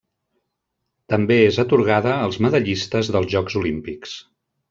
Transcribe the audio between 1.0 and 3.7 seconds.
També és atorgada als medallistes dels Jocs